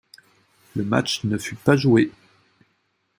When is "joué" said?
1.77-2.11